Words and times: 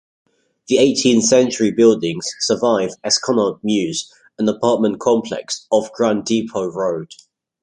The 0.67 0.79
eighteenth-century 0.79 1.73
buildings 1.73 2.27
survive 2.39 2.89
as 3.03 3.19
Connaught 3.19 3.59
Mews, 3.63 4.11
an 4.39 4.49
apartment 4.49 4.99
complex 4.99 5.67
off 5.69 5.91
Grand 5.93 6.25
Depot 6.25 6.71
Road. 6.71 7.11